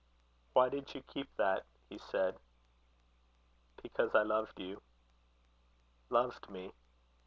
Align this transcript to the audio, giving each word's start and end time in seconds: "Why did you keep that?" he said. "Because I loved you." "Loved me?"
"Why 0.53 0.69
did 0.69 0.95
you 0.95 1.03
keep 1.03 1.29
that?" 1.37 1.63
he 1.91 1.99
said. 1.99 2.39
"Because 3.83 4.15
I 4.15 4.23
loved 4.23 4.59
you." 4.59 4.81
"Loved 6.09 6.49
me?" 6.49 6.73